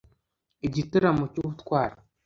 [0.67, 1.95] igitaramo cy'ubutwari